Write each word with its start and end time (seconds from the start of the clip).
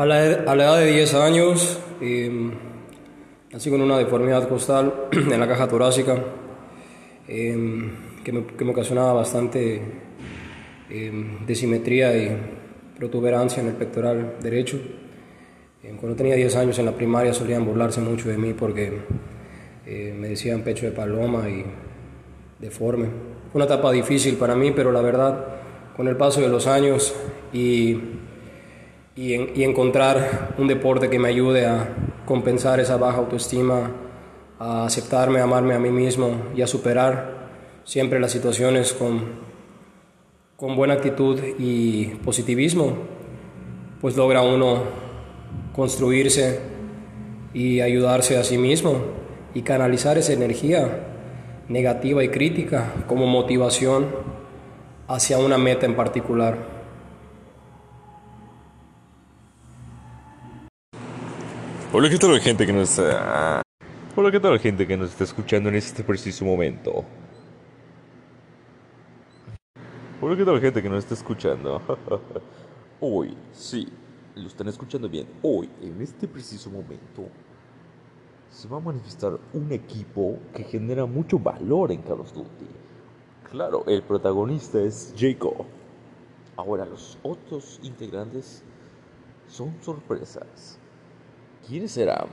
A 0.00 0.06
la, 0.06 0.16
a 0.46 0.56
la 0.56 0.64
edad 0.64 0.78
de 0.78 0.92
10 0.92 1.12
años, 1.12 1.78
eh, 2.00 2.30
nací 3.52 3.68
con 3.68 3.82
una 3.82 3.98
deformidad 3.98 4.48
costal 4.48 5.08
en 5.12 5.38
la 5.38 5.46
caja 5.46 5.68
torácica 5.68 6.18
eh, 7.28 7.90
que, 8.24 8.32
me, 8.32 8.46
que, 8.46 8.64
me, 8.64 8.70
ocasionaba 8.70 9.12
bastante 9.12 9.82
eh, 10.88 11.38
desimetría 11.46 12.16
y 12.16 12.34
protuberancia 12.96 13.60
en 13.60 13.68
el 13.68 13.74
pectoral 13.74 14.36
derecho. 14.40 14.80
cuando 16.00 16.16
tenía 16.16 16.34
10 16.34 16.56
años 16.56 16.78
en 16.78 16.86
la 16.86 16.92
primaria 16.92 17.34
solían 17.34 17.66
burlarse 17.66 18.00
mucho 18.00 18.30
de 18.30 18.38
mí 18.38 18.54
porque 18.54 19.02
me 19.84 20.28
decían 20.28 20.62
pecho 20.62 20.86
de 20.86 20.92
paloma 20.92 21.46
y 21.50 21.62
deforme. 22.58 23.04
Fue 23.52 23.58
una 23.58 23.66
etapa 23.66 23.92
difícil 23.92 24.36
para 24.36 24.56
mí, 24.56 24.70
pero 24.70 24.92
la 24.92 25.02
verdad, 25.02 25.44
con 25.94 26.08
el 26.08 26.16
paso 26.16 26.40
de 26.40 26.48
los 26.48 26.66
años 26.66 27.14
y 27.52 27.98
y, 29.20 29.34
en, 29.34 29.50
y, 29.54 29.64
encontrar 29.64 30.54
un 30.56 30.66
deporte 30.66 31.10
que 31.10 31.18
me 31.18 31.28
ayude 31.28 31.66
a 31.66 31.94
compensar 32.24 32.80
esa 32.80 32.96
baja 32.96 33.18
autoestima, 33.18 33.90
a 34.58 34.86
aceptarme, 34.86 35.40
a 35.40 35.44
amarme 35.44 35.74
a 35.74 35.78
mí 35.78 35.90
mismo 35.90 36.36
y 36.56 36.62
a 36.62 36.66
superar 36.66 37.50
siempre 37.84 38.18
las 38.18 38.32
situaciones 38.32 38.94
con, 38.94 39.20
con 40.56 40.74
buena 40.74 40.94
actitud 40.94 41.38
y 41.58 42.06
positivismo, 42.24 42.94
pues 44.00 44.16
logra 44.16 44.40
uno 44.40 44.84
construirse 45.74 46.60
y 47.52 47.82
ayudarse 47.82 48.38
a 48.38 48.44
sí 48.44 48.56
mismo 48.56 49.02
y 49.52 49.60
canalizar 49.60 50.16
esa 50.16 50.32
energía 50.32 51.08
negativa 51.68 52.24
y 52.24 52.30
crítica 52.30 52.94
como 53.06 53.26
motivación 53.26 54.06
hacia 55.08 55.36
una 55.36 55.58
meta 55.58 55.84
en 55.84 55.94
particular. 55.94 56.79
Hola, 61.92 62.08
¿qué 62.08 62.18
tal 62.18 62.38
gente 62.38 62.64
que 62.64 62.72
nos 62.72 62.88
está... 62.90 63.62
Hola, 64.14 64.30
¿qué 64.30 64.38
tal 64.38 64.56
gente 64.60 64.86
que 64.86 64.96
nos 64.96 65.10
está 65.10 65.24
escuchando 65.24 65.70
en 65.70 65.74
este 65.74 66.04
preciso 66.04 66.44
momento? 66.44 67.04
Hola, 70.20 70.36
¿qué 70.36 70.44
tal 70.44 70.60
gente 70.60 70.80
que 70.80 70.88
nos 70.88 71.02
está 71.02 71.14
escuchando? 71.14 71.82
Hoy, 73.00 73.36
sí, 73.52 73.88
lo 74.36 74.46
están 74.46 74.68
escuchando 74.68 75.08
bien. 75.08 75.26
Hoy, 75.42 75.68
en 75.82 76.00
este 76.00 76.28
preciso 76.28 76.70
momento, 76.70 77.26
se 78.52 78.68
va 78.68 78.76
a 78.76 78.80
manifestar 78.80 79.40
un 79.52 79.72
equipo 79.72 80.38
que 80.54 80.62
genera 80.62 81.06
mucho 81.06 81.40
valor 81.40 81.90
en 81.90 82.02
Call 82.02 82.20
of 82.20 82.32
Duty. 82.32 82.68
Claro, 83.50 83.82
el 83.88 84.04
protagonista 84.04 84.80
es 84.80 85.12
Jacob. 85.18 85.66
Ahora, 86.56 86.86
los 86.86 87.18
otros 87.24 87.80
integrantes 87.82 88.62
son 89.48 89.74
sorpresas. 89.82 90.78
¿Quiénes 91.66 91.92
serán? 91.92 92.26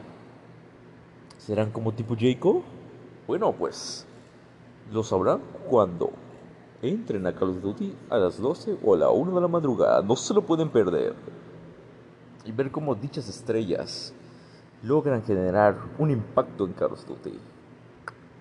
¿Serán 1.37 1.71
como 1.71 1.93
tipo 1.93 2.15
Jacob? 2.19 2.61
Bueno, 3.27 3.51
pues 3.53 4.05
lo 4.91 5.03
sabrán 5.03 5.41
cuando 5.69 6.11
entren 6.81 7.25
a 7.27 7.33
Call 7.33 7.49
of 7.49 7.61
Duty 7.61 7.93
a 8.09 8.17
las 8.17 8.39
12 8.39 8.77
o 8.83 8.93
a 8.95 8.97
la 8.97 9.09
1 9.09 9.35
de 9.35 9.41
la 9.41 9.47
madrugada. 9.47 10.01
No 10.01 10.15
se 10.15 10.33
lo 10.33 10.41
pueden 10.41 10.69
perder. 10.69 11.13
Y 12.45 12.51
ver 12.51 12.71
cómo 12.71 12.95
dichas 12.95 13.27
estrellas 13.27 14.13
logran 14.83 15.23
generar 15.23 15.77
un 15.97 16.11
impacto 16.11 16.65
en 16.65 16.73
Call 16.73 16.93
of 16.93 17.05
Duty. 17.05 17.39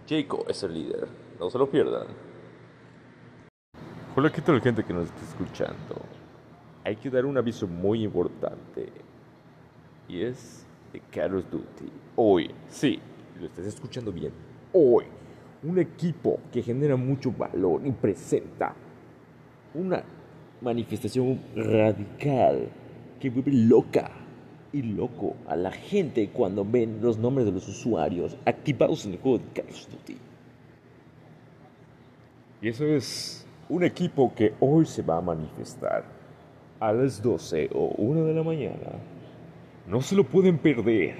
Jacob 0.08 0.44
es 0.48 0.62
el 0.62 0.74
líder. 0.74 1.08
No 1.40 1.50
se 1.50 1.58
lo 1.58 1.68
pierdan. 1.68 2.06
Hola, 4.14 4.32
¿qué 4.32 4.40
tal 4.40 4.60
gente 4.60 4.84
que 4.84 4.94
nos 4.94 5.06
está 5.06 5.22
escuchando? 5.22 5.96
Hay 6.84 6.96
que 6.96 7.10
dar 7.10 7.26
un 7.26 7.36
aviso 7.36 7.66
muy 7.66 8.04
importante. 8.04 8.92
Y 10.08 10.22
es 10.22 10.65
de 10.96 11.02
Call. 11.10 11.44
Hoy, 12.16 12.50
sí, 12.68 12.98
lo 13.38 13.46
estás 13.46 13.66
escuchando 13.66 14.12
bien. 14.12 14.32
Hoy, 14.72 15.04
un 15.62 15.78
equipo 15.78 16.40
que 16.52 16.62
genera 16.62 16.96
mucho 16.96 17.32
valor 17.32 17.82
y 17.84 17.92
presenta 17.92 18.74
una 19.74 20.02
manifestación 20.60 21.40
radical 21.54 22.68
que 23.20 23.30
vuelve 23.30 23.52
loca 23.52 24.10
y 24.72 24.82
loco 24.82 25.36
a 25.46 25.56
la 25.56 25.70
gente 25.70 26.30
cuando 26.30 26.64
ven 26.64 26.98
los 27.02 27.18
nombres 27.18 27.46
de 27.46 27.52
los 27.52 27.68
usuarios 27.68 28.36
activados 28.44 29.04
en 29.06 29.12
el 29.12 29.18
juego 29.18 29.38
de 29.38 29.44
Call 29.52 29.68
of 29.68 29.90
Duty. 29.90 30.16
Y 32.62 32.68
eso 32.68 32.84
es 32.86 33.46
un 33.68 33.84
equipo 33.84 34.32
que 34.34 34.54
hoy 34.60 34.86
se 34.86 35.02
va 35.02 35.18
a 35.18 35.20
manifestar 35.20 36.04
a 36.80 36.92
las 36.92 37.22
12 37.22 37.70
o 37.74 37.94
1 37.98 38.24
de 38.24 38.34
la 38.34 38.42
mañana 38.42 39.15
no 39.88 40.00
se 40.00 40.16
lo 40.16 40.24
pueden 40.24 40.58
perder. 40.58 41.14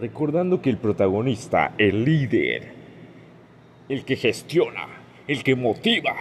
Recordando 0.00 0.60
que 0.60 0.70
el 0.70 0.78
protagonista, 0.78 1.74
el 1.78 2.04
líder, 2.04 2.72
el 3.88 4.04
que 4.04 4.16
gestiona, 4.16 4.88
el 5.28 5.44
que 5.44 5.54
motiva, 5.54 6.14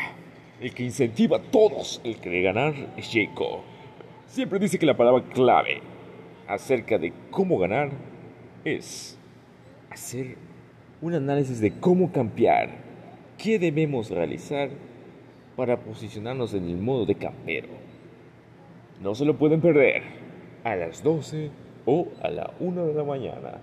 el 0.59 0.73
que 0.73 0.83
incentiva 0.83 1.37
a 1.37 1.41
todos, 1.41 1.99
el 2.03 2.17
que 2.17 2.29
de 2.29 2.41
ganar 2.41 2.73
es 2.97 3.09
Jacob. 3.11 3.61
Siempre 4.27 4.59
dice 4.59 4.77
que 4.77 4.85
la 4.85 4.97
palabra 4.97 5.23
clave 5.33 5.81
acerca 6.47 6.97
de 6.97 7.11
cómo 7.31 7.57
ganar 7.57 7.89
es 8.63 9.17
hacer 9.89 10.37
un 11.01 11.15
análisis 11.15 11.59
de 11.59 11.71
cómo 11.79 12.11
campear, 12.11 12.69
qué 13.37 13.57
debemos 13.57 14.11
realizar 14.11 14.69
para 15.55 15.79
posicionarnos 15.79 16.53
en 16.53 16.67
el 16.67 16.77
modo 16.77 17.05
de 17.05 17.15
campero. 17.15 17.69
No 19.01 19.15
se 19.15 19.25
lo 19.25 19.37
pueden 19.37 19.61
perder 19.61 20.03
a 20.63 20.75
las 20.75 21.01
12 21.01 21.49
o 21.85 22.07
a 22.21 22.29
la 22.29 22.49
1 22.59 22.85
de 22.85 22.93
la 22.93 23.03
mañana 23.03 23.53